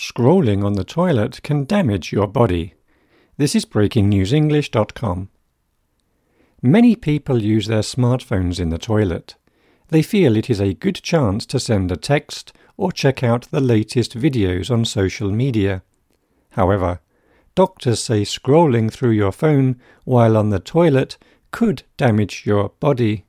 Scrolling 0.00 0.64
on 0.64 0.72
the 0.72 0.82
toilet 0.82 1.42
can 1.42 1.66
damage 1.66 2.10
your 2.10 2.26
body. 2.26 2.72
This 3.36 3.54
is 3.54 3.66
BreakingNewsEnglish.com. 3.66 5.28
Many 6.62 6.96
people 6.96 7.42
use 7.42 7.66
their 7.66 7.82
smartphones 7.82 8.58
in 8.58 8.70
the 8.70 8.78
toilet. 8.78 9.34
They 9.88 10.00
feel 10.00 10.38
it 10.38 10.48
is 10.48 10.58
a 10.58 10.72
good 10.72 10.94
chance 10.94 11.44
to 11.44 11.60
send 11.60 11.92
a 11.92 11.98
text 11.98 12.54
or 12.78 12.90
check 12.90 13.22
out 13.22 13.50
the 13.50 13.60
latest 13.60 14.16
videos 14.16 14.70
on 14.70 14.86
social 14.86 15.30
media. 15.30 15.82
However, 16.52 17.00
doctors 17.54 18.02
say 18.02 18.22
scrolling 18.22 18.90
through 18.90 19.10
your 19.10 19.32
phone 19.32 19.78
while 20.04 20.34
on 20.38 20.48
the 20.48 20.60
toilet 20.60 21.18
could 21.50 21.82
damage 21.98 22.46
your 22.46 22.70
body. 22.80 23.26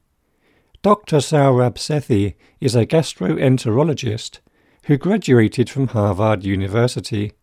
Dr. 0.81 1.17
Saurabh 1.17 1.75
Sethi 1.75 2.35
is 2.61 2.77
a 2.77 2.85
gastroenterologist 2.85 4.39
who 4.85 4.97
graduated 4.97 5.69
from 5.69 5.87
Harvard 5.87 6.43
University. 6.43 7.33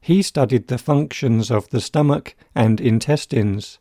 He 0.00 0.22
studied 0.22 0.68
the 0.68 0.78
functions 0.78 1.50
of 1.50 1.68
the 1.70 1.80
stomach 1.80 2.36
and 2.54 2.80
intestines. 2.80 3.78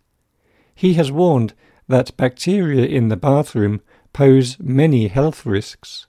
He 0.73 0.94
has 0.94 1.12
warned 1.12 1.54
that 1.88 2.16
bacteria 2.18 2.86
in 2.86 3.08
the 3.08 3.18
bathroom 3.18 3.81
pose 4.14 4.58
many 4.59 5.08
health 5.08 5.45
risks. 5.45 6.08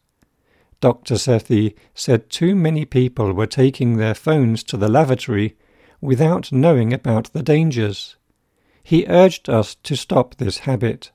Dr. 0.80 1.14
Sethi 1.14 1.74
said 1.94 2.30
too 2.30 2.54
many 2.54 2.84
people 2.84 3.32
were 3.32 3.46
taking 3.46 3.96
their 3.96 4.14
phones 4.14 4.62
to 4.64 4.76
the 4.76 4.88
lavatory 4.88 5.56
without 6.00 6.52
knowing 6.52 6.92
about 6.92 7.32
the 7.32 7.42
dangers. 7.42 8.16
He 8.82 9.04
urged 9.08 9.48
us 9.48 9.74
to 9.82 9.96
stop 9.96 10.36
this 10.36 10.58
habit. 10.58 11.10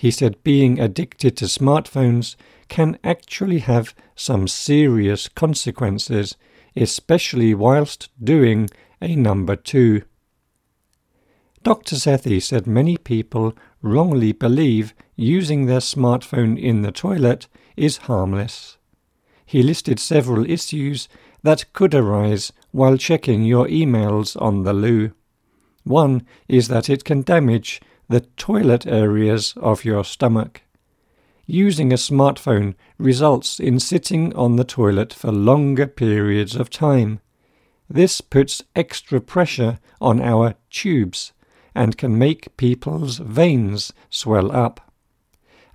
He 0.00 0.10
said 0.10 0.42
being 0.42 0.80
addicted 0.80 1.36
to 1.36 1.44
smartphones 1.44 2.34
can 2.68 2.98
actually 3.04 3.58
have 3.58 3.94
some 4.16 4.48
serious 4.48 5.28
consequences, 5.28 6.36
especially 6.74 7.52
whilst 7.52 8.08
doing 8.18 8.70
a 9.02 9.14
number 9.14 9.56
two. 9.56 10.04
Dr. 11.62 11.96
Sethi 11.96 12.40
said 12.40 12.66
many 12.66 12.96
people 12.96 13.54
wrongly 13.82 14.32
believe 14.32 14.94
using 15.16 15.66
their 15.66 15.80
smartphone 15.80 16.58
in 16.58 16.80
the 16.80 16.92
toilet 16.92 17.46
is 17.76 18.08
harmless. 18.08 18.78
He 19.44 19.62
listed 19.62 20.00
several 20.00 20.50
issues 20.50 21.10
that 21.42 21.74
could 21.74 21.94
arise 21.94 22.54
while 22.70 22.96
checking 22.96 23.44
your 23.44 23.66
emails 23.66 24.34
on 24.40 24.62
the 24.62 24.72
loo. 24.72 25.12
One 25.84 26.26
is 26.48 26.68
that 26.68 26.88
it 26.88 27.04
can 27.04 27.20
damage 27.20 27.82
the 28.10 28.22
toilet 28.36 28.84
areas 28.88 29.54
of 29.58 29.84
your 29.84 30.04
stomach. 30.04 30.62
Using 31.46 31.92
a 31.92 31.96
smartphone 31.96 32.74
results 32.98 33.60
in 33.60 33.78
sitting 33.78 34.34
on 34.34 34.56
the 34.56 34.64
toilet 34.64 35.12
for 35.12 35.30
longer 35.30 35.86
periods 35.86 36.56
of 36.56 36.70
time. 36.70 37.20
This 37.88 38.20
puts 38.20 38.64
extra 38.74 39.20
pressure 39.20 39.78
on 40.00 40.20
our 40.20 40.56
tubes 40.70 41.32
and 41.72 41.96
can 41.96 42.18
make 42.18 42.56
people's 42.56 43.18
veins 43.18 43.92
swell 44.10 44.50
up. 44.50 44.92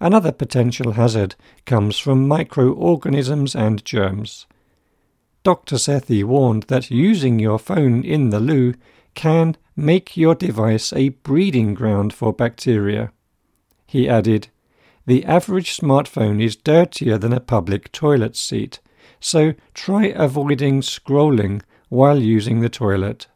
Another 0.02 0.34
potential 0.34 0.92
hazard 0.92 1.36
comes 1.66 1.98
from 1.98 2.28
microorganisms 2.28 3.56
and 3.56 3.86
germs. 3.86 4.46
Dr. 5.44 5.78
Sethi 5.78 6.26
warned 6.26 6.64
that 6.64 6.92
using 6.92 7.40
your 7.40 7.60
phone 7.60 8.04
in 8.04 8.32
the 8.32 8.42
loo 8.42 8.74
can 9.16 9.58
make 9.76 10.16
your 10.16 10.36
device 10.36 10.94
a 10.94 11.10
breeding 11.10 11.74
ground 11.74 12.14
for 12.14 12.32
bacteria. 12.32 13.12
He 13.88 14.08
added, 14.08 14.50
the 15.06 15.24
average 15.26 15.78
smartphone 15.78 16.42
is 16.42 16.56
dirtier 16.56 17.18
than 17.18 17.34
a 17.34 17.40
public 17.40 17.92
toilet 17.92 18.36
seat, 18.36 18.80
so 19.20 19.54
try 19.74 20.06
avoiding 20.08 20.82
scrolling 20.82 21.62
while 21.90 22.20
using 22.20 22.62
the 22.62 22.70
toilet. 22.70 23.28